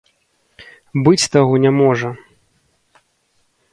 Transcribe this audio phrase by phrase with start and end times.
[1.07, 2.09] Быць таго не можа.